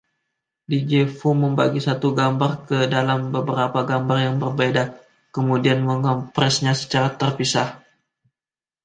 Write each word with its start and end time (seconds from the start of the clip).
DjVu 0.71 1.31
membagi 1.43 1.77
satu 1.87 2.07
gambar 2.19 2.51
ke 2.67 2.79
dalam 2.95 3.19
beberapa 3.35 3.79
gambar 3.91 4.17
yang 4.25 4.35
berbeda, 4.43 4.83
kemudian 5.35 5.79
mengompresnya 5.89 6.73
secara 6.81 7.09
terpisah. 7.21 7.69